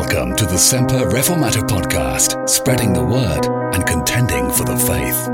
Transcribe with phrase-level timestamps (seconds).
[0.00, 5.26] Welcome to the Semper Reformata podcast, spreading the word and contending for the faith.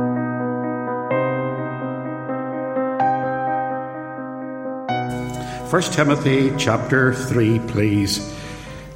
[5.71, 8.37] First Timothy chapter 3, please,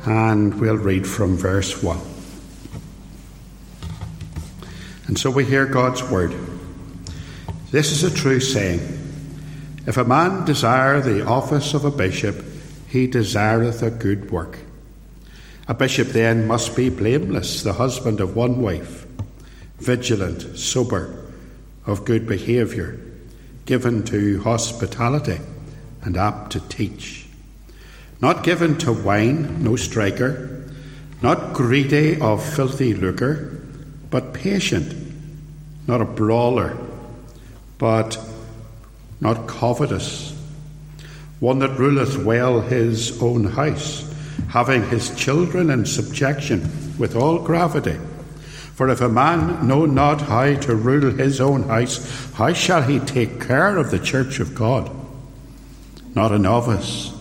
[0.06, 2.00] and we'll read from verse 1.
[5.06, 6.34] And so we hear God's word.
[7.70, 8.80] This is a true saying
[9.86, 12.44] If a man desire the office of a bishop,
[12.88, 14.58] he desireth a good work.
[15.70, 19.06] A bishop then must be blameless, the husband of one wife,
[19.78, 21.30] vigilant, sober,
[21.86, 22.98] of good behaviour,
[23.66, 25.38] given to hospitality,
[26.02, 27.28] and apt to teach.
[28.20, 30.66] Not given to wine, no striker,
[31.22, 33.62] not greedy of filthy lucre,
[34.10, 34.92] but patient,
[35.86, 36.76] not a brawler,
[37.78, 38.18] but
[39.20, 40.36] not covetous,
[41.38, 44.09] one that ruleth well his own house
[44.50, 46.60] having his children in subjection
[46.98, 47.96] with all gravity.
[48.74, 52.98] For if a man know not how to rule his own house, how shall he
[52.98, 54.90] take care of the church of God?
[56.14, 57.12] Not a novice,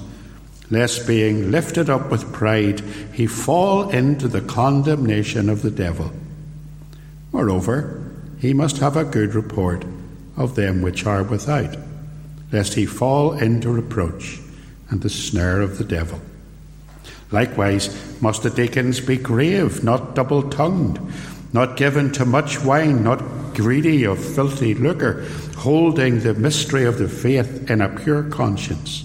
[0.71, 2.79] lest being lifted up with pride,
[3.13, 6.11] he fall into the condemnation of the devil.
[7.31, 9.85] Moreover, he must have a good report
[10.35, 11.75] of them which are without,
[12.51, 14.39] lest he fall into reproach
[14.89, 16.19] and the snare of the devil.
[17.31, 20.99] Likewise, must the deacons be grave, not double tongued,
[21.53, 23.19] not given to much wine, not
[23.53, 25.25] greedy of filthy lucre,
[25.57, 29.03] holding the mystery of the faith in a pure conscience.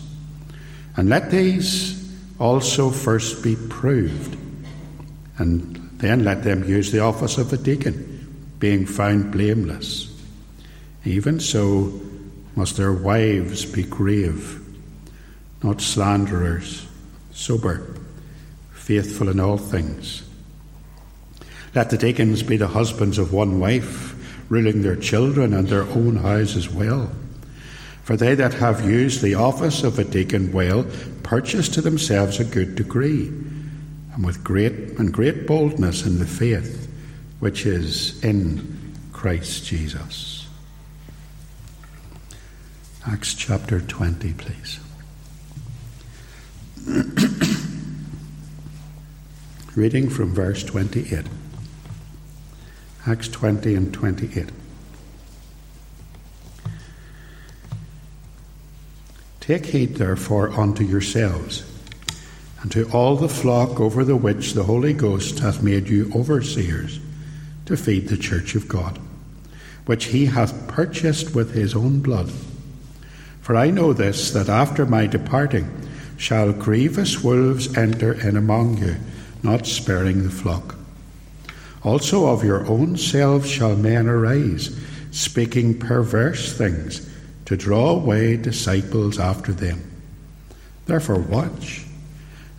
[0.97, 2.01] And let these
[2.39, 4.39] also first be proved,
[5.37, 8.11] and then let them use the office of a deacon,
[8.59, 10.11] being found blameless.
[11.05, 12.01] Even so
[12.57, 14.61] must their wives be grave,
[15.63, 16.87] not slanderers,
[17.33, 17.94] sober
[18.85, 20.23] faithful in all things.
[21.75, 24.15] Let the deacons be the husbands of one wife,
[24.51, 27.11] ruling their children and their own house as well.
[28.03, 30.85] For they that have used the office of a deacon well
[31.23, 33.29] purchase to themselves a good degree,
[34.13, 36.87] and with great and great boldness in the faith
[37.41, 40.47] which is in Christ Jesus.
[43.07, 44.81] Acts chapter 20, please.
[49.77, 51.25] Reading from verse 28.
[53.09, 54.51] Acts 20 and 28.
[59.41, 61.65] Take heed, therefore, unto yourselves,
[62.63, 67.01] and to all the flock over the which the Holy Ghost hath made you overseers,
[67.67, 69.01] to feed the church of God,
[69.87, 72.31] which he hath purchased with his own blood.
[73.41, 75.69] For I know this, that after my departing
[76.17, 78.95] shall grievous wolves enter in among you
[79.45, 80.75] not sparing the flock.
[81.83, 84.75] Also of your own selves shall men arise,
[85.11, 87.09] speaking perverse things,
[87.45, 89.91] to draw away disciples after them.
[90.87, 91.85] Therefore, watch,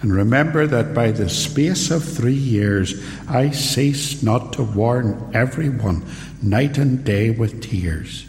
[0.02, 6.06] and remember that by the space of three years I ceased not to warn everyone
[6.42, 8.28] night and day with tears.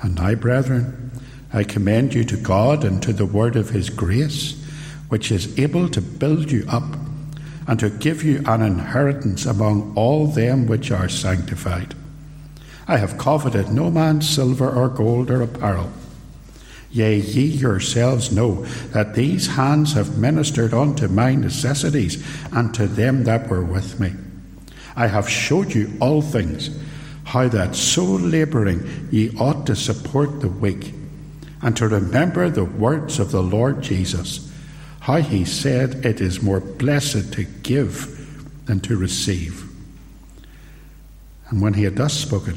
[0.00, 1.10] And I, brethren,
[1.52, 4.60] I commend you to God and to the word of his grace,
[5.10, 7.03] which is able to build you up
[7.66, 11.94] and to give you an inheritance among all them which are sanctified.
[12.86, 15.90] I have coveted no man's silver or gold or apparel.
[16.90, 23.24] Yea, ye yourselves know that these hands have ministered unto my necessities and to them
[23.24, 24.12] that were with me.
[24.94, 26.70] I have showed you all things,
[27.24, 30.92] how that so labouring ye ought to support the weak,
[31.62, 34.52] and to remember the words of the Lord Jesus
[35.04, 39.68] how he said it is more blessed to give than to receive.
[41.50, 42.56] And when he had thus spoken,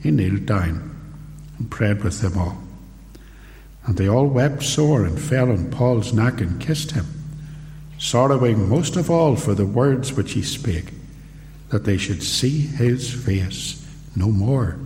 [0.00, 0.96] he kneeled down
[1.58, 2.56] and prayed with them all.
[3.84, 7.06] And they all wept sore and fell on Paul's neck and kissed him,
[7.98, 10.92] sorrowing most of all for the words which he spake,
[11.70, 13.84] that they should see his face
[14.14, 14.78] no more.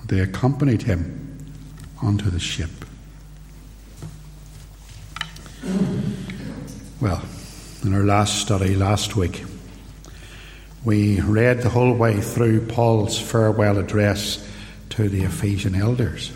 [0.00, 1.38] And they accompanied him
[2.02, 2.77] onto the ship.
[7.00, 7.22] Well,
[7.84, 9.44] in our last study last week,
[10.84, 14.44] we read the whole way through Paul's farewell address
[14.90, 16.32] to the Ephesian elders.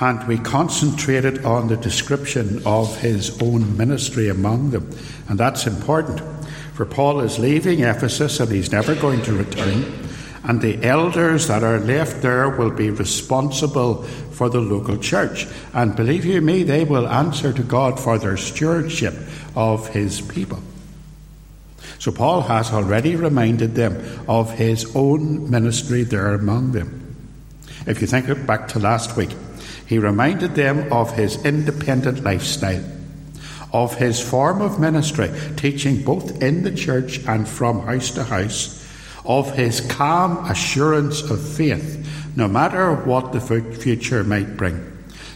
[0.00, 4.96] And we concentrated on the description of his own ministry among them.
[5.28, 6.20] And that's important,
[6.74, 10.08] for Paul is leaving Ephesus and he's never going to return.
[10.44, 14.04] And the elders that are left there will be responsible
[14.38, 15.48] for the local church.
[15.74, 19.14] And believe you me, they will answer to God for their stewardship
[19.56, 20.62] of his people.
[21.98, 23.98] So Paul has already reminded them
[24.28, 27.16] of his own ministry there among them.
[27.84, 29.34] If you think back to last week,
[29.86, 32.84] he reminded them of his independent lifestyle,
[33.72, 38.86] of his form of ministry, teaching both in the church and from house to house,
[39.24, 42.06] of his calm assurance of faith,
[42.38, 44.78] no matter what the future might bring.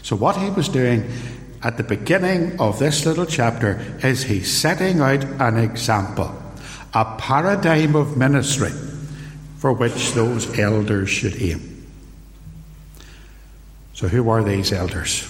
[0.03, 1.11] So, what he was doing
[1.61, 6.33] at the beginning of this little chapter is he's setting out an example
[6.93, 8.71] a paradigm of ministry
[9.57, 11.85] for which those elders should aim.
[13.93, 15.29] So, who are these elders?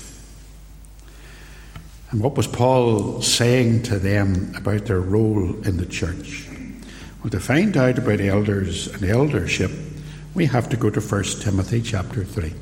[2.12, 6.48] And what was Paul saying to them about their role in the church?
[7.24, 9.72] Well, to find out about elders and eldership,
[10.34, 12.54] we have to go to 1 Timothy chapter 3,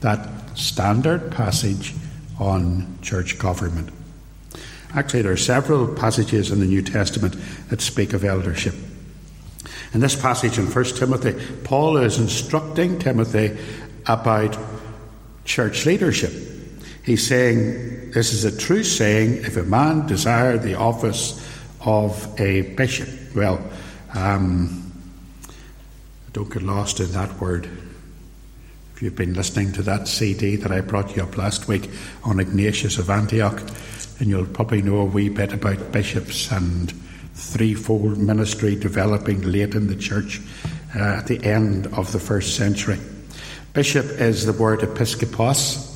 [0.00, 1.94] that standard passage
[2.38, 3.90] on church government.
[4.94, 7.36] Actually, there are several passages in the New Testament
[7.68, 8.74] that speak of eldership.
[9.92, 13.56] In this passage in 1 Timothy, Paul is instructing Timothy
[14.06, 14.58] about
[15.44, 16.32] church leadership.
[17.04, 21.40] He's saying, This is a true saying, if a man desire the office
[21.80, 23.08] of a bishop.
[23.34, 23.64] Well,
[24.14, 24.85] um,
[26.36, 27.66] don't get lost in that word.
[28.94, 31.88] If you've been listening to that CD that I brought you up last week
[32.24, 33.58] on Ignatius of Antioch,
[34.18, 36.92] and you'll probably know a wee bit about bishops and
[37.32, 40.42] threefold ministry developing late in the church
[40.94, 42.98] uh, at the end of the first century.
[43.72, 45.90] Bishop is the word episkopos,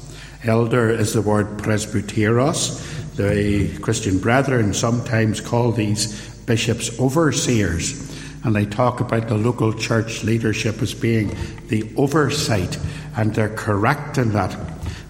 [0.48, 3.16] elder is the word presbyteros.
[3.16, 8.09] The Christian brethren sometimes call these bishops overseers,
[8.44, 11.36] and they talk about the local church leadership as being
[11.68, 12.78] the oversight,
[13.16, 14.56] and they're correct in that.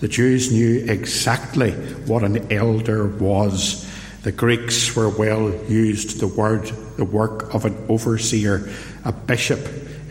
[0.00, 1.73] The Jews knew exactly
[2.06, 3.87] what an elder was.
[4.23, 6.67] The Greeks were well used the word,
[6.97, 8.69] the work of an overseer,
[9.05, 9.61] a bishop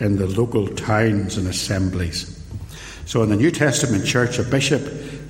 [0.00, 2.36] in the local towns and assemblies.
[3.04, 4.82] So in the New Testament church, a bishop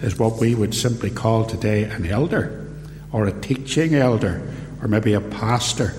[0.02, 2.68] is what we would simply call today an elder,
[3.12, 4.46] or a teaching elder,
[4.82, 5.94] or maybe a pastor.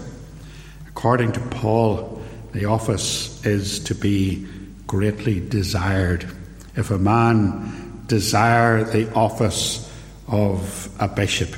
[1.02, 2.22] According to Paul,
[2.52, 4.48] the office is to be
[4.86, 6.28] greatly desired.
[6.76, 9.92] If a man desire the office
[10.28, 11.56] of a bishop.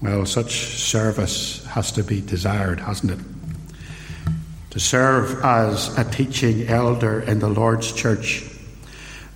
[0.00, 3.20] Well, such service has to be desired, hasn't it?
[4.70, 8.44] To serve as a teaching elder in the Lord's church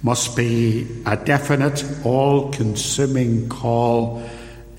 [0.03, 4.29] must be a definite, all consuming call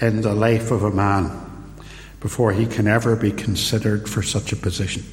[0.01, 1.46] in the life of a man
[2.27, 5.03] before he can ever be considered for such a position.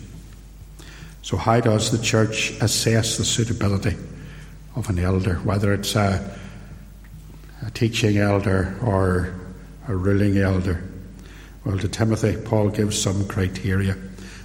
[1.23, 3.97] So, how does the church assess the suitability?
[4.77, 6.39] of an elder, whether it's a,
[7.65, 9.35] a teaching elder or
[9.89, 10.83] a ruling elder.
[11.65, 13.93] Well, to Timothy, Paul gives some criteria.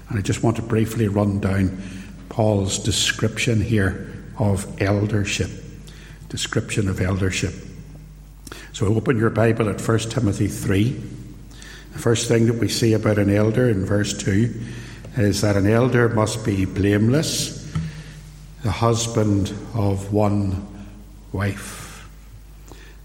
[0.10, 1.82] And I just want to briefly run down
[2.30, 5.50] Paul's description here of eldership.
[6.30, 7.54] Description of eldership.
[8.74, 11.19] So open your Bible at 1 Timothy 3.
[11.94, 14.54] The first thing that we see about an elder in verse 2
[15.18, 17.60] is that an elder must be blameless
[18.64, 20.68] the husband of one
[21.32, 22.10] wife.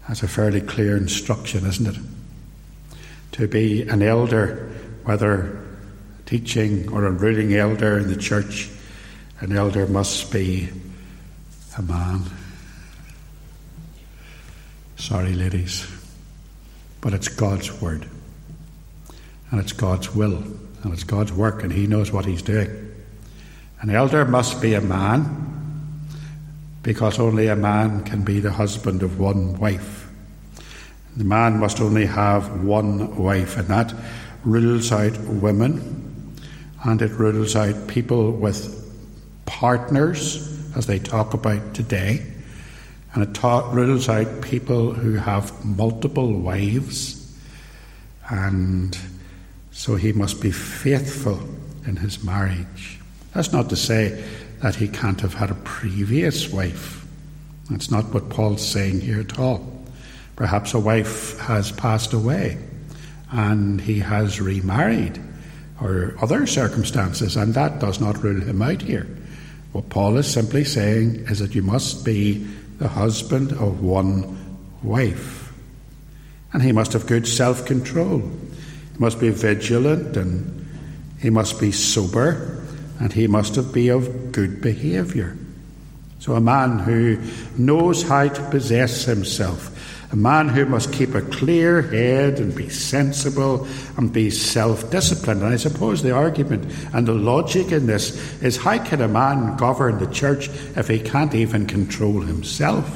[0.07, 2.97] That's a fairly clear instruction, isn't it?
[3.33, 4.69] To be an elder,
[5.03, 5.61] whether
[6.25, 8.69] teaching or a ruling elder in the church,
[9.39, 10.69] an elder must be
[11.77, 12.23] a man.
[14.97, 15.87] Sorry, ladies,
[17.01, 18.07] but it's God's word,
[19.55, 20.35] and it's God's will,
[20.83, 22.93] and it's God's work, and He knows what He's doing.
[23.79, 26.03] An elder must be a man,
[26.83, 30.11] because only a man can be the husband of one wife.
[31.15, 33.93] The man must only have one wife, and that
[34.43, 36.35] rules out women,
[36.83, 38.83] and it rules out people with
[39.45, 42.25] partners, as they talk about today,
[43.13, 47.33] and it ta- rules out people who have multiple wives,
[48.29, 48.99] and
[49.75, 51.37] so he must be faithful
[51.85, 52.97] in his marriage.
[53.33, 54.23] That's not to say
[54.61, 57.05] that he can't have had a previous wife.
[57.69, 59.85] That's not what Paul's saying here at all.
[60.37, 62.57] Perhaps a wife has passed away
[63.31, 65.21] and he has remarried
[65.81, 69.05] or other circumstances, and that does not rule him out here.
[69.73, 75.51] What Paul is simply saying is that you must be the husband of one wife.
[76.53, 78.23] And he must have good self control.
[78.95, 80.65] He must be vigilant and
[81.19, 82.63] he must be sober
[82.99, 85.37] and he must been of good behaviour.
[86.19, 87.19] So, a man who
[87.57, 92.69] knows how to possess himself, a man who must keep a clear head and be
[92.69, 95.43] sensible and be self disciplined.
[95.43, 99.57] And I suppose the argument and the logic in this is how can a man
[99.57, 100.47] govern the church
[100.77, 102.89] if he can't even control himself?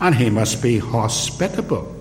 [0.00, 1.95] And he must be hospitable.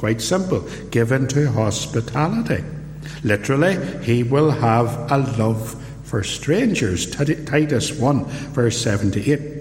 [0.00, 0.60] Quite simple.
[0.90, 2.64] Given to hospitality.
[3.22, 7.04] Literally, he will have a love for strangers.
[7.10, 9.60] Titus 1, verse 7 to 8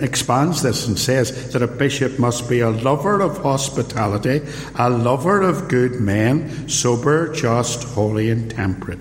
[0.00, 4.40] expands this and says that a bishop must be a lover of hospitality,
[4.76, 9.00] a lover of good men, sober, just, holy, and temperate.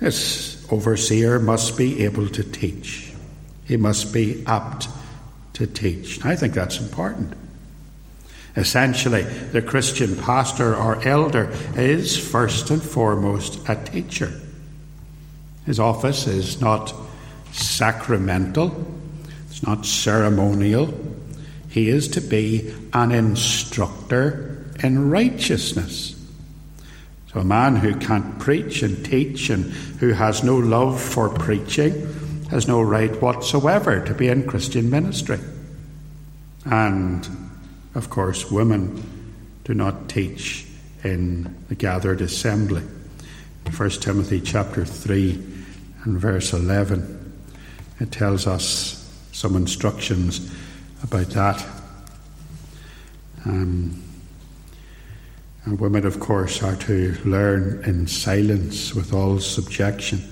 [0.00, 3.12] This overseer must be able to teach.
[3.66, 4.88] He must be apt
[5.52, 6.24] to teach.
[6.24, 7.34] I think that's important.
[8.56, 14.32] Essentially, the Christian pastor or elder is first and foremost a teacher.
[15.66, 16.94] His office is not
[17.52, 18.86] sacramental,
[19.50, 20.94] it's not ceremonial.
[21.68, 26.14] He is to be an instructor in righteousness.
[27.32, 29.64] So, a man who can't preach and teach and
[30.00, 35.40] who has no love for preaching has no right whatsoever to be in Christian ministry.
[36.64, 37.45] And
[37.96, 39.02] of course, women
[39.64, 40.66] do not teach
[41.02, 42.82] in the gathered assembly.
[43.74, 45.32] 1 Timothy chapter 3
[46.04, 47.32] and verse 11,
[47.98, 50.54] it tells us some instructions
[51.02, 51.66] about that.
[53.46, 54.02] Um,
[55.64, 60.22] and women, of course, are to learn in silence with all subjection.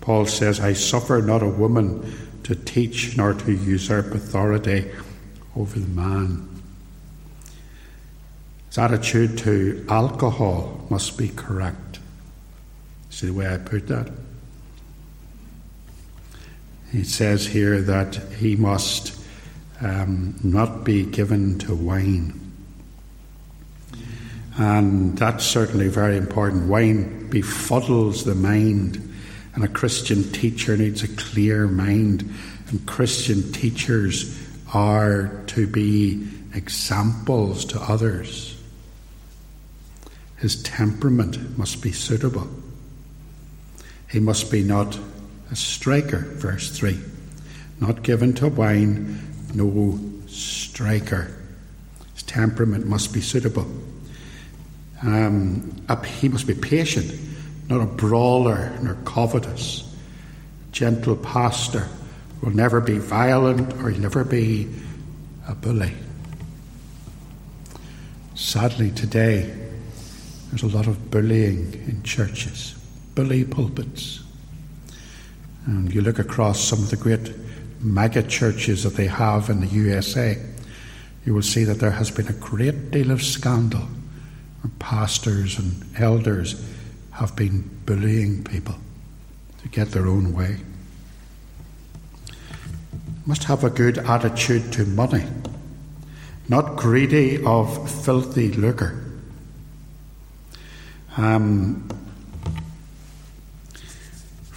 [0.00, 2.10] Paul says, I suffer not a woman
[2.44, 4.90] to teach nor to usurp authority
[5.54, 6.51] over the man.
[8.72, 11.98] His attitude to alcohol must be correct.
[13.10, 14.10] See the way I put that?
[16.90, 19.14] He says here that he must
[19.82, 22.50] um, not be given to wine.
[24.56, 26.70] And that's certainly very important.
[26.70, 28.96] Wine befuddles the mind,
[29.54, 32.22] and a Christian teacher needs a clear mind.
[32.68, 34.34] And Christian teachers
[34.72, 38.51] are to be examples to others.
[40.42, 42.48] His temperament must be suitable.
[44.10, 44.98] He must be not
[45.52, 46.98] a striker, verse 3.
[47.78, 49.20] Not given to wine,
[49.54, 51.32] no striker.
[52.14, 53.70] His temperament must be suitable.
[55.02, 55.80] Um,
[56.20, 57.14] he must be patient,
[57.68, 59.94] not a brawler nor covetous.
[60.72, 61.86] Gentle pastor
[62.42, 64.68] will never be violent or he'll never be
[65.46, 65.92] a bully.
[68.34, 69.61] Sadly, today,
[70.52, 72.74] there's a lot of bullying in churches,
[73.14, 74.20] bully pulpits.
[75.64, 77.32] And you look across some of the great
[77.80, 80.38] mega churches that they have in the USA,
[81.24, 83.88] you will see that there has been a great deal of scandal
[84.78, 86.62] pastors and elders
[87.12, 88.74] have been bullying people
[89.62, 90.58] to get their own way.
[93.24, 95.24] Must have a good attitude to money,
[96.48, 99.01] not greedy of filthy lucre.
[101.16, 101.86] Um,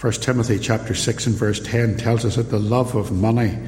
[0.00, 3.58] 1 Timothy chapter 6 and verse 10 tells us that the love of money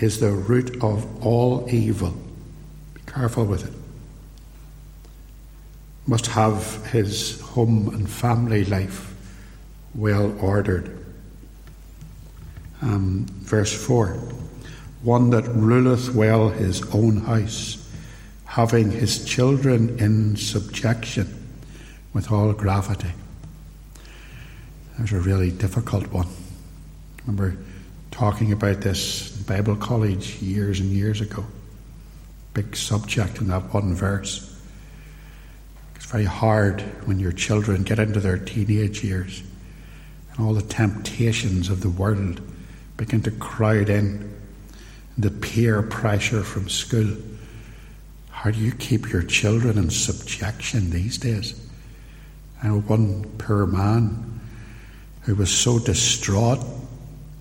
[0.00, 2.14] is the root of all evil.
[2.94, 3.72] Be careful with it.
[6.06, 9.12] Must have his home and family life
[9.94, 11.04] well ordered.
[12.80, 14.10] Um, verse 4
[15.02, 17.90] One that ruleth well his own house,
[18.44, 21.45] having his children in subjection
[22.16, 23.10] with all gravity.
[24.92, 26.26] That was a really difficult one.
[26.26, 27.58] I remember
[28.10, 31.44] talking about this in Bible college years and years ago.
[32.54, 34.58] Big subject in that one verse.
[35.96, 39.42] It's very hard when your children get into their teenage years
[40.32, 42.40] and all the temptations of the world
[42.96, 44.34] begin to crowd in,
[45.18, 47.14] the peer pressure from school.
[48.30, 51.65] How do you keep your children in subjection these days?
[52.62, 54.40] I know one poor man
[55.22, 56.64] who was so distraught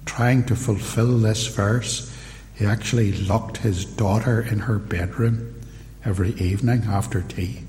[0.05, 2.11] trying to fulfill this verse,
[2.55, 5.61] he actually locked his daughter in her bedroom
[6.03, 7.63] every evening after tea.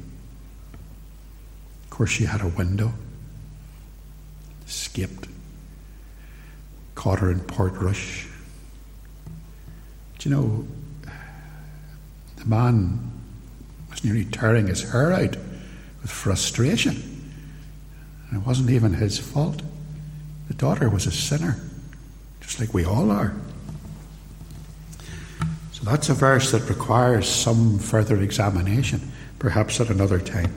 [1.85, 2.93] Of course, she had a window.
[4.67, 5.29] Escaped.
[6.95, 8.27] Caught her in Portrush.
[10.19, 10.67] Do you know,
[12.37, 13.13] the man
[13.91, 15.37] was nearly tearing his hair out
[16.03, 17.16] with frustration.
[18.29, 19.63] And it wasn't even his fault.
[20.49, 21.61] The daughter was a sinner.
[22.41, 23.35] just like we all are.
[25.73, 30.55] So that's a verse that requires some further examination, perhaps at another time.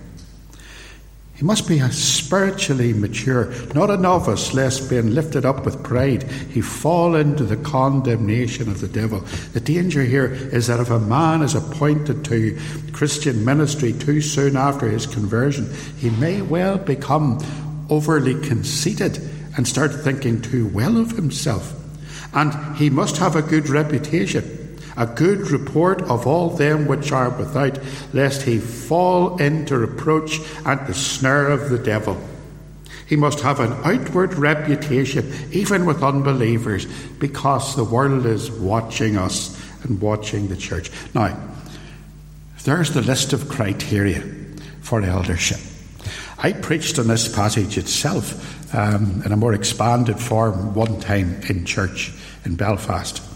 [1.40, 6.60] He must be spiritually mature, not a novice, lest being lifted up with pride he
[6.60, 9.22] fall into the condemnation of the devil.
[9.54, 12.60] The danger here is that if a man is appointed to
[12.92, 17.40] Christian ministry too soon after his conversion, he may well become
[17.90, 19.18] overly conceited
[19.56, 21.74] and start thinking too well of himself.
[22.34, 24.59] And he must have a good reputation
[25.00, 27.80] a good report of all them which are without,
[28.14, 32.22] lest he fall into reproach and the snare of the devil.
[33.08, 36.86] He must have an outward reputation, even with unbelievers,
[37.18, 40.92] because the world is watching us and watching the church.
[41.16, 41.36] Now,
[42.66, 44.22] there's the list of criteria
[44.82, 45.60] for eldership.
[46.38, 51.66] I preached on this passage itself um, in a more expanded form one time in
[51.66, 52.12] church
[52.44, 53.29] in Belfast.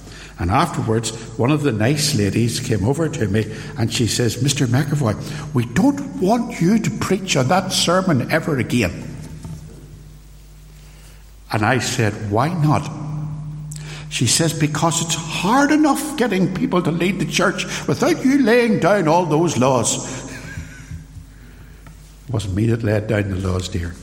[0.44, 4.68] And afterwards, one of the nice ladies came over to me and she says, Mr.
[4.68, 5.16] McAvoy,
[5.54, 9.16] we don't want you to preach on that sermon ever again.
[11.50, 12.92] And I said, Why not?
[14.10, 18.82] She says, Because it's hard enough getting people to lead the church without you laying
[18.82, 20.30] down all those laws.
[22.28, 23.94] it wasn't me that laid down the laws, dear.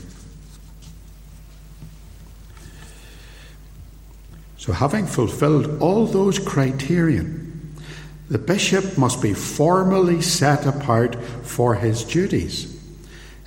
[4.61, 7.75] So, having fulfilled all those criterion,
[8.29, 12.79] the bishop must be formally set apart for his duties.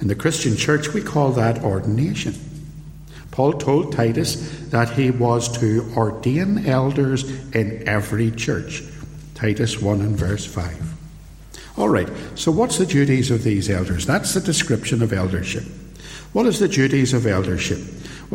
[0.01, 2.35] In the Christian church, we call that ordination.
[3.31, 4.35] Paul told Titus
[4.71, 8.83] that he was to ordain elders in every church.
[9.37, 10.95] Titus 1 and verse 5.
[11.79, 14.05] All right, so what's the duties of these elders?
[14.05, 15.63] That's the description of eldership.
[16.33, 17.79] What is the duties of eldership?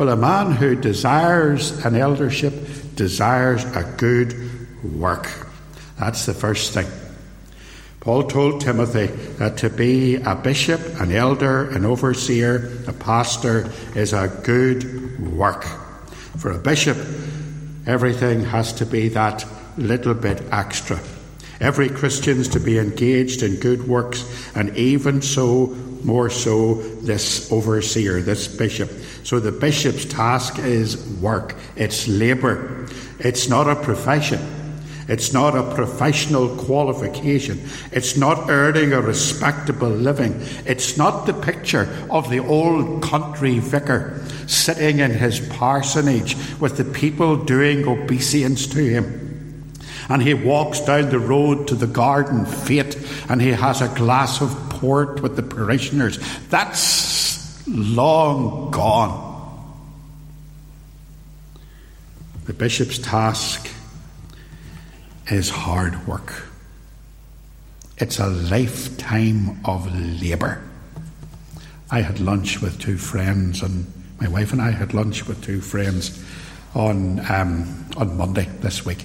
[0.00, 2.54] Well, a man who desires an eldership
[2.96, 4.34] desires a good
[4.98, 5.28] work.
[5.98, 6.86] That's the first thing.
[8.00, 14.14] Paul told Timothy that to be a bishop, an elder, an overseer, a pastor is
[14.14, 15.64] a good work.
[16.38, 16.96] For a bishop,
[17.86, 19.44] everything has to be that
[19.76, 20.98] little bit extra.
[21.60, 24.24] Every Christian is to be engaged in good works,
[24.56, 25.66] and even so,
[26.04, 28.90] more so, this overseer, this bishop.
[29.24, 34.56] So the bishop's task is work, it's labour, it's not a profession.
[35.08, 37.60] It's not a professional qualification.
[37.90, 40.40] It's not earning a respectable living.
[40.66, 46.84] It's not the picture of the old country vicar sitting in his parsonage with the
[46.84, 49.30] people doing obeisance to him
[50.10, 54.42] and he walks down the road to the garden fete and he has a glass
[54.42, 56.18] of port with the parishioners.
[56.48, 59.28] That's long gone.
[62.46, 63.70] The bishop's task
[65.30, 66.44] is hard work.
[67.98, 70.62] It's a lifetime of labour.
[71.90, 73.86] I had lunch with two friends, and
[74.20, 76.24] my wife and I had lunch with two friends
[76.74, 79.04] on um, on Monday this week.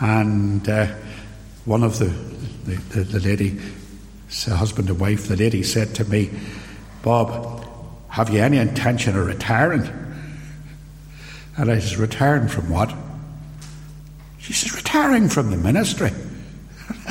[0.00, 0.86] And uh,
[1.64, 2.06] one of the,
[2.64, 3.58] the, the, the lady,
[4.56, 6.30] husband and wife, the lady said to me,
[7.02, 7.66] Bob,
[8.08, 9.88] have you any intention of retiring?
[11.56, 12.94] And I said, retiring from what?
[14.38, 16.10] She says, retiring from the ministry.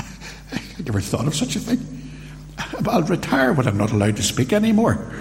[0.51, 2.11] I never thought of such a thing.
[2.87, 5.11] I'll retire when I'm not allowed to speak anymore.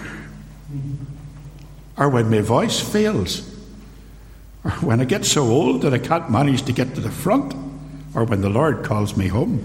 [1.96, 3.58] Or when my voice fails
[4.64, 7.54] or when I get so old that I can't manage to get to the front,
[8.14, 9.64] or when the Lord calls me home.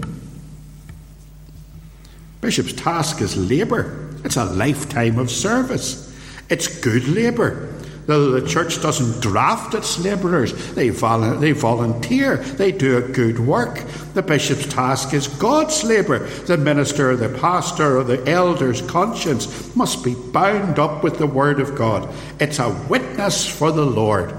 [2.44, 4.06] Bishop's task is labour.
[4.22, 6.14] It's a lifetime of service.
[6.50, 7.72] It's good labour.
[8.04, 13.40] The, the church doesn't draft its labourers, they, vol- they volunteer, they do a good
[13.40, 13.82] work.
[14.12, 16.28] The bishop's task is God's labour.
[16.28, 21.60] The minister, the pastor, or the elder's conscience must be bound up with the Word
[21.60, 22.14] of God.
[22.40, 24.34] It's a witness for the Lord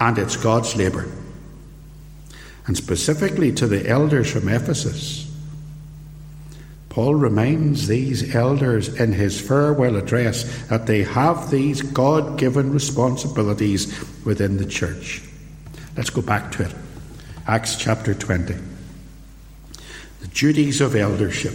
[0.00, 1.06] and it's God's labour.
[2.66, 5.23] And specifically to the elders from Ephesus,
[6.94, 13.92] Paul reminds these elders in his farewell address that they have these God given responsibilities
[14.24, 15.20] within the church.
[15.96, 16.74] Let's go back to it.
[17.48, 18.54] Acts chapter 20.
[20.20, 21.54] The duties of eldership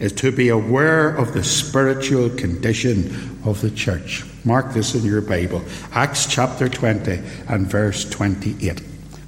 [0.00, 4.24] is to be aware of the spiritual condition of the church.
[4.44, 5.62] Mark this in your Bible.
[5.92, 8.80] Acts chapter 20 and verse 28.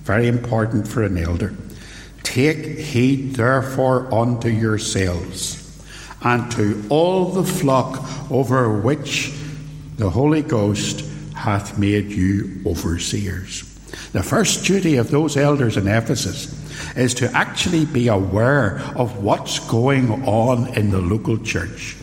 [0.03, 1.55] Very important for an elder.
[2.29, 5.65] Take heed therefore unto yourselves
[6.23, 9.33] and to all the flock over which
[9.97, 13.63] the Holy Ghost hath made you overseers.
[14.13, 16.53] The first duty of those elders in Ephesus
[16.99, 21.97] is to actually be aware of what's going on in the local church.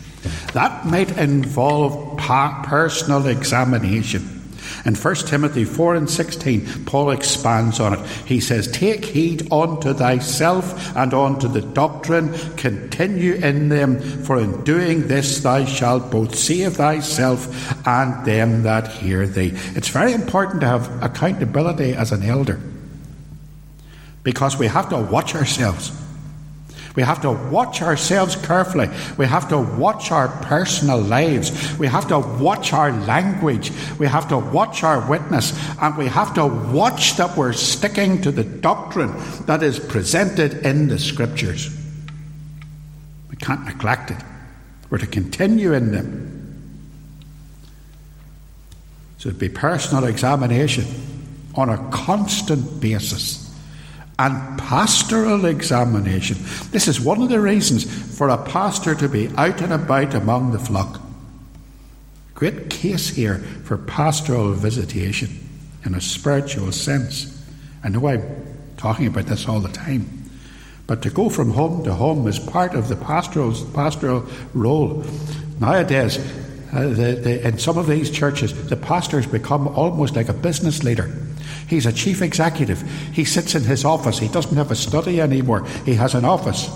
[0.54, 4.35] That might involve personal examination.
[4.86, 8.06] In 1 Timothy 4 and 16, Paul expands on it.
[8.24, 14.62] He says, Take heed unto thyself and unto the doctrine, continue in them, for in
[14.62, 19.52] doing this thou shalt both save thyself and them that hear thee.
[19.74, 22.60] It's very important to have accountability as an elder
[24.22, 25.90] because we have to watch ourselves.
[26.96, 28.88] We have to watch ourselves carefully.
[29.18, 31.78] We have to watch our personal lives.
[31.78, 33.70] We have to watch our language.
[33.98, 35.52] We have to watch our witness.
[35.80, 39.12] And we have to watch that we're sticking to the doctrine
[39.44, 41.68] that is presented in the Scriptures.
[43.28, 44.22] We can't neglect it.
[44.88, 46.32] We're to continue in them.
[49.18, 50.86] So it'd be personal examination
[51.54, 53.45] on a constant basis
[54.18, 56.38] and pastoral examination.
[56.70, 57.84] This is one of the reasons
[58.16, 61.00] for a pastor to be out and about among the flock.
[62.34, 65.28] Great case here for pastoral visitation
[65.84, 67.44] in a spiritual sense.
[67.84, 68.22] I know I'm
[68.76, 70.16] talking about this all the time.
[70.86, 74.24] But to go from home to home is part of the pastoral, pastoral
[74.54, 75.04] role.
[75.60, 76.18] Nowadays,
[76.72, 80.84] uh, the, the, in some of these churches, the pastors become almost like a business
[80.84, 81.10] leader.
[81.66, 82.82] He's a chief executive.
[83.12, 84.18] He sits in his office.
[84.18, 85.66] He doesn't have a study anymore.
[85.84, 86.70] He has an office.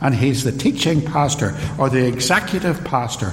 [0.00, 3.32] And he's the teaching pastor or the executive pastor.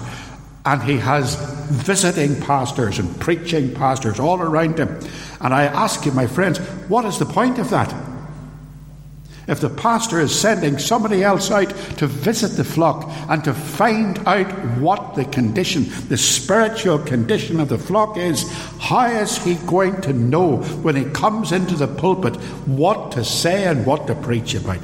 [0.66, 1.36] And he has
[1.70, 5.00] visiting pastors and preaching pastors all around him.
[5.42, 7.94] And I ask you, my friends, what is the point of that?
[9.48, 14.18] If the pastor is sending somebody else out to visit the flock and to find
[14.28, 20.02] out what the condition, the spiritual condition of the flock is, how is he going
[20.02, 24.56] to know when he comes into the pulpit what to say and what to preach
[24.56, 24.80] about?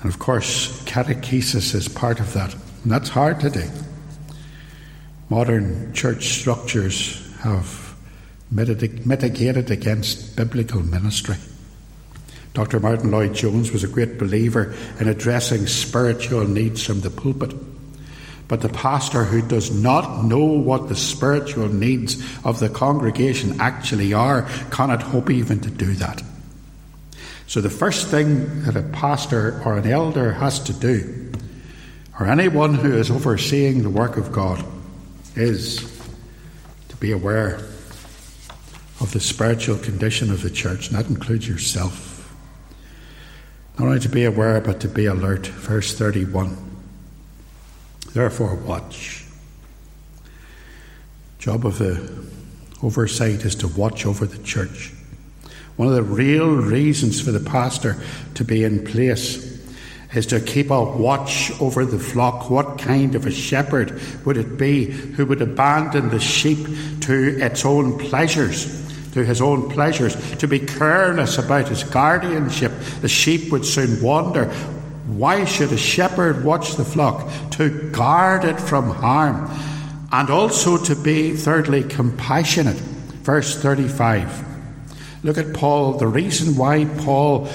[0.00, 2.54] And of course, catechesis is part of that.
[2.84, 3.68] And that's hard to do.
[5.28, 7.87] Modern church structures have
[8.50, 11.36] mitigated against biblical ministry.
[12.54, 12.80] Dr.
[12.80, 17.54] Martyn Lloyd-Jones was a great believer in addressing spiritual needs from the pulpit.
[18.48, 24.14] But the pastor who does not know what the spiritual needs of the congregation actually
[24.14, 26.22] are cannot hope even to do that.
[27.46, 31.32] So, the first thing that a pastor or an elder has to do,
[32.18, 34.64] or anyone who is overseeing the work of God,
[35.36, 35.78] is
[36.88, 37.60] to be aware
[39.00, 42.34] of the spiritual condition of the church, and that includes yourself.
[43.78, 45.46] Not only to be aware, but to be alert.
[45.46, 46.56] Verse 31.
[48.12, 49.24] Therefore, watch.
[51.38, 52.10] Job of the
[52.82, 54.92] oversight is to watch over the church.
[55.76, 57.96] One of the real reasons for the pastor
[58.34, 59.56] to be in place
[60.12, 62.50] is to keep a watch over the flock.
[62.50, 66.66] What kind of a shepherd would it be who would abandon the sheep
[67.02, 68.87] to its own pleasures?
[69.12, 72.72] To his own pleasures, to be careless about his guardianship.
[73.00, 74.46] The sheep would soon wander.
[75.06, 77.28] Why should a shepherd watch the flock?
[77.52, 79.50] To guard it from harm.
[80.12, 82.76] And also to be, thirdly, compassionate.
[82.76, 84.46] Verse 35.
[85.24, 85.94] Look at Paul.
[85.94, 87.48] The reason why Paul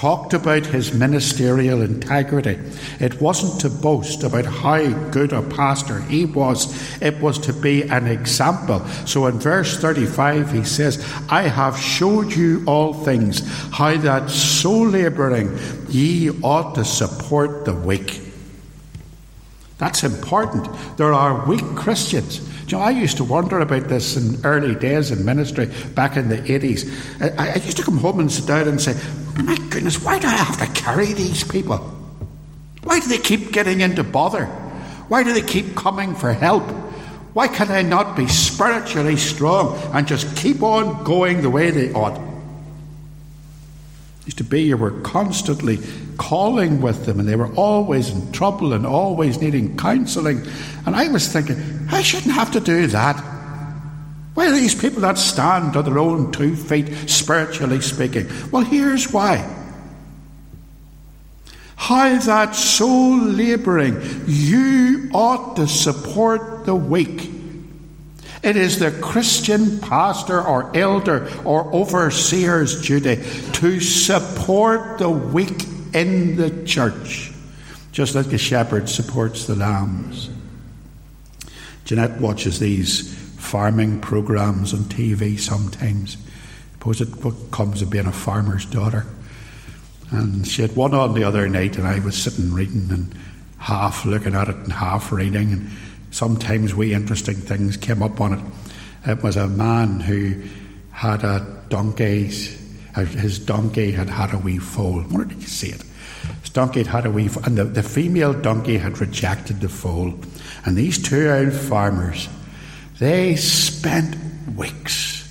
[0.00, 2.58] talked about his ministerial integrity.
[3.00, 7.82] It wasn't to boast about how good a pastor he was, it was to be
[7.82, 8.80] an example.
[9.04, 14.72] So in verse 35, he says, I have showed you all things, how that so
[14.72, 15.58] labouring
[15.90, 18.22] ye ought to support the weak.
[19.76, 20.66] That's important.
[20.96, 22.40] There are weak Christians.
[22.70, 26.28] You know, I used to wonder about this in early days in ministry back in
[26.28, 26.88] the 80s.
[27.36, 28.94] I, I used to come home and sit down and say,
[29.42, 31.78] my goodness, why do I have to carry these people?
[32.84, 34.44] Why do they keep getting into bother?
[35.08, 36.62] Why do they keep coming for help?
[37.32, 41.92] Why can I not be spiritually strong and just keep on going the way they
[41.92, 42.29] ought?
[44.26, 45.78] Used to be you were constantly
[46.18, 50.46] calling with them and they were always in trouble and always needing counselling.
[50.86, 51.56] And I was thinking,
[51.90, 53.16] I shouldn't have to do that.
[54.34, 58.28] Why are these people that stand on their own two feet, spiritually speaking?
[58.50, 59.56] Well, here's why.
[61.76, 67.30] How that so labouring, you ought to support the weak.
[68.42, 73.16] It is the Christian pastor or elder or overseer's duty
[73.52, 77.32] to support the weak in the church,
[77.92, 80.30] just like a shepherd supports the lambs.
[81.84, 86.16] Jeanette watches these farming programs on TV sometimes.
[86.74, 87.08] Suppose it
[87.50, 89.06] comes of being a farmer's daughter.
[90.10, 93.14] And she had one on the other night, and I was sitting reading and
[93.58, 95.52] half looking at it and half reading.
[95.52, 95.70] And
[96.10, 98.44] sometimes wee interesting things came up on it.
[99.06, 100.42] It was a man who
[100.92, 102.30] had a donkey.
[102.94, 105.00] Uh, his donkey had had a wee foal.
[105.02, 105.82] Where did you see it?
[106.42, 109.68] His donkey had had a wee foal, and the, the female donkey had rejected the
[109.68, 110.14] foal.
[110.64, 112.28] And these two old farmers,
[112.98, 114.16] they spent
[114.56, 115.26] weeks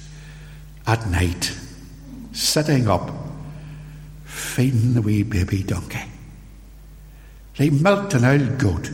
[0.88, 1.56] at night
[2.32, 3.12] sitting up
[4.26, 6.04] feeding the wee baby donkey.
[7.58, 8.90] They milked an old goat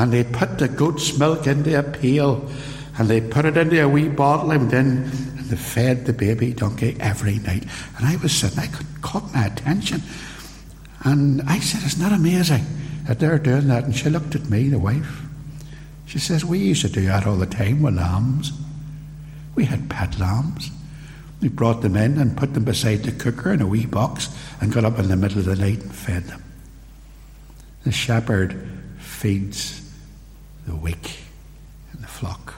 [0.00, 2.48] and they put the goat's milk into a pail
[2.96, 6.54] and they put it into a wee bottle and then and they fed the baby
[6.54, 7.64] donkey every night.
[7.98, 10.02] And I was sitting, I could caught my attention.
[11.04, 12.64] And I said, Isn't that amazing
[13.08, 13.84] that they're doing that?
[13.84, 15.20] And she looked at me, the wife.
[16.06, 18.52] She says, We used to do that all the time with lambs.
[19.54, 20.70] We had pet lambs.
[21.42, 24.72] We brought them in and put them beside the cooker in a wee box and
[24.72, 26.42] got up in the middle of the night and fed them.
[27.84, 28.66] The shepherd
[28.98, 29.79] feeds
[30.70, 31.18] the weak
[31.92, 32.54] in the flock.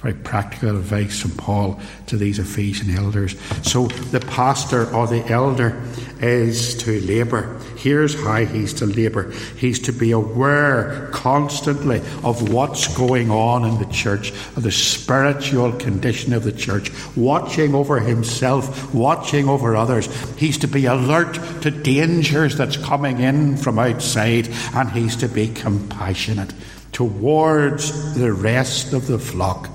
[0.00, 3.38] Very practical advice from Paul to these Ephesian elders.
[3.62, 5.78] So the pastor or the elder
[6.20, 7.60] is to labour.
[7.76, 9.30] Here's how he's to labour.
[9.58, 15.72] He's to be aware constantly of what's going on in the church, of the spiritual
[15.72, 20.06] condition of the church, watching over himself, watching over others.
[20.38, 25.48] He's to be alert to dangers that's coming in from outside, and he's to be
[25.48, 26.54] compassionate
[27.00, 29.70] towards the rest of the flock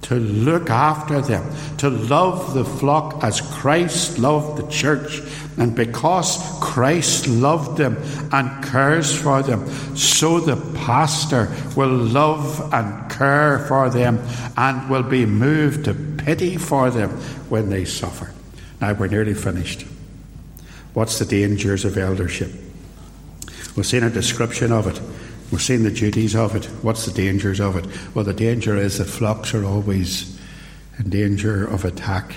[0.00, 1.44] to look after them,
[1.76, 5.20] to love the flock as Christ loved the church.
[5.58, 7.98] And because Christ loved them
[8.32, 14.18] and cares for them, so the pastor will love and care for them
[14.56, 17.10] and will be moved to pity for them
[17.50, 18.32] when they suffer.
[18.80, 19.84] Now we're nearly finished.
[20.94, 22.50] What's the dangers of eldership?
[23.76, 24.98] We've seen a description of it.
[25.50, 26.66] We've seen the duties of it.
[26.82, 27.86] What's the dangers of it?
[28.14, 30.38] Well, the danger is that flocks are always
[30.98, 32.34] in danger of attack.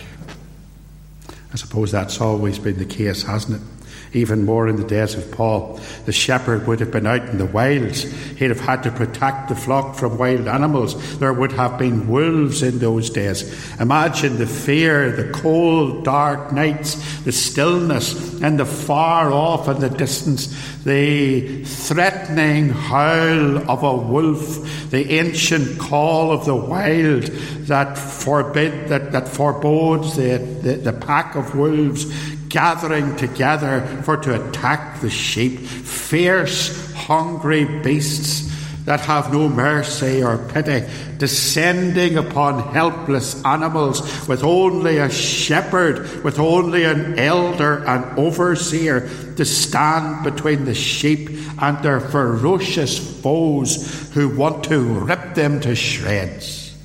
[1.51, 3.67] I suppose that's always been the case, hasn't it?
[4.13, 5.79] Even more in the days of Paul.
[6.05, 8.03] The shepherd would have been out in the wilds.
[8.37, 11.17] He'd have had to protect the flock from wild animals.
[11.17, 13.51] There would have been wolves in those days.
[13.79, 19.89] Imagine the fear, the cold, dark nights, the stillness, and the far off in the
[19.89, 20.47] distance,
[20.83, 27.23] the threatening howl of a wolf, the ancient call of the wild
[27.67, 32.05] that forbid that, that forebodes the, the, the pack of wolves
[32.53, 38.53] gathering together for to attack the sheep, fierce, hungry beasts
[38.85, 40.85] that have no mercy or pity,
[41.17, 49.45] descending upon helpless animals with only a shepherd, with only an elder and overseer to
[49.45, 56.77] stand between the sheep and their ferocious foes who want to rip them to shreds.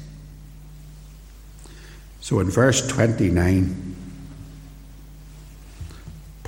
[2.21, 3.88] So in verse 29,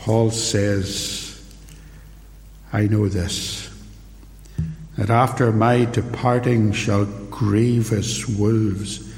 [0.01, 1.39] Paul says,
[2.73, 3.69] I know this,
[4.97, 9.13] that after my departing shall grievous wolves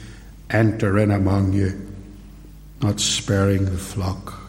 [0.51, 1.89] enter in among you,
[2.83, 4.41] not sparing the flock.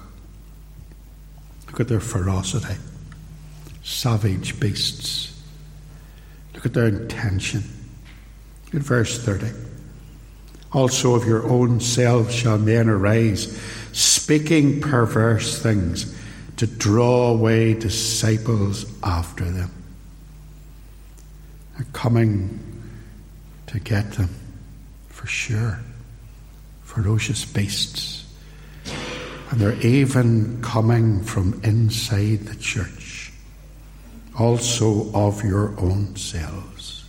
[1.68, 2.80] Look at their ferocity,
[3.84, 5.40] savage beasts.
[6.56, 7.64] Look at their intention.
[8.66, 9.52] Look at verse 30.
[10.72, 13.56] Also of your own selves shall men arise,
[13.92, 16.22] speaking perverse things
[16.64, 19.70] to draw away disciples after them.
[21.76, 22.58] They're coming
[23.68, 24.30] to get them,
[25.10, 25.82] for sure.
[26.84, 28.34] Ferocious beasts.
[29.52, 33.34] And they're even coming from inside the church,
[34.40, 37.04] also of your own selves.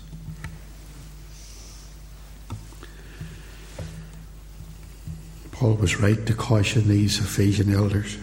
[5.53, 8.17] Paul was right to caution these Ephesian elders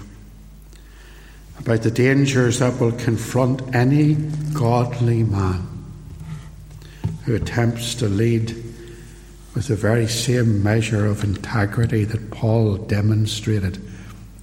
[1.61, 4.15] about the dangers that will confront any
[4.53, 5.67] godly man
[7.23, 8.49] who attempts to lead
[9.53, 13.79] with the very same measure of integrity that Paul demonstrated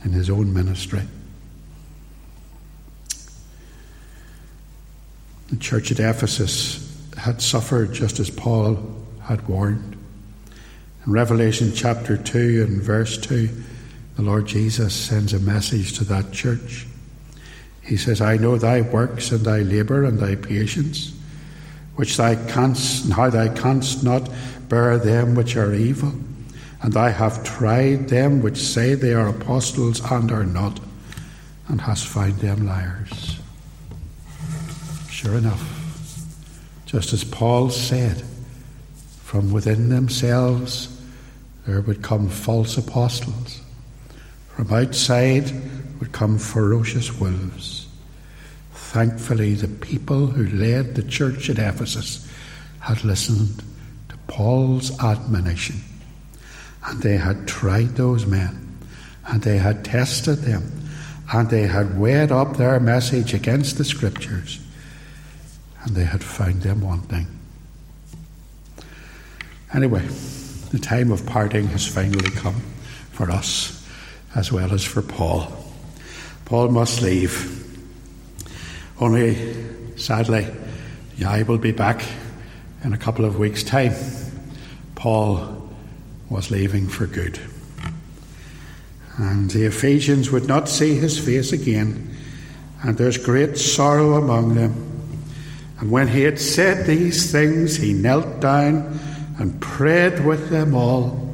[0.04, 1.02] in his own ministry.
[5.50, 6.84] The church at Ephesus
[7.16, 8.78] had suffered just as Paul
[9.22, 9.96] had warned.
[11.04, 13.48] In Revelation chapter 2 and verse 2,
[14.16, 16.87] the Lord Jesus sends a message to that church.
[17.88, 21.14] He says, I know thy works and thy labour and thy patience,
[21.96, 24.28] which thou canst, and how thou canst not
[24.68, 26.12] bear them which are evil,
[26.82, 30.80] and I have tried them which say they are apostles and are not,
[31.68, 33.38] and hast found them liars.
[35.08, 35.66] Sure enough,
[36.84, 38.22] just as Paul said,
[39.22, 40.94] from within themselves
[41.66, 43.62] there would come false apostles.
[44.58, 45.52] From outside
[46.00, 47.86] would come ferocious wolves.
[48.72, 52.28] Thankfully, the people who led the church at Ephesus
[52.80, 53.62] had listened
[54.08, 55.76] to Paul's admonition.
[56.84, 58.76] And they had tried those men,
[59.28, 60.72] and they had tested them,
[61.32, 64.58] and they had weighed up their message against the scriptures,
[65.84, 67.28] and they had found them wanting.
[69.72, 70.04] Anyway,
[70.72, 72.60] the time of parting has finally come
[73.12, 73.77] for us
[74.38, 75.52] as well as for Paul.
[76.44, 77.56] Paul must leave.
[79.00, 79.52] Only,
[79.96, 80.46] sadly,
[81.26, 82.04] I will be back
[82.84, 83.94] in a couple of weeks' time.
[84.94, 85.68] Paul
[86.30, 87.40] was leaving for good.
[89.16, 92.14] And the Ephesians would not see his face again,
[92.84, 94.72] and there's great sorrow among them.
[95.80, 99.00] And when he had said these things, he knelt down
[99.40, 101.27] and prayed with them all.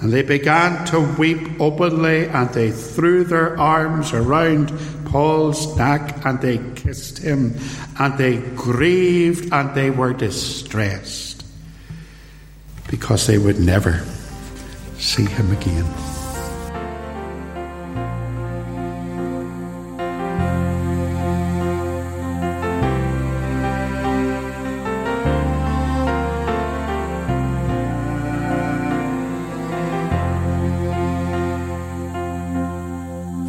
[0.00, 4.72] And they began to weep openly, and they threw their arms around
[5.06, 7.54] Paul's neck, and they kissed him,
[7.98, 11.44] and they grieved, and they were distressed,
[12.90, 14.04] because they would never
[14.98, 16.15] see him again.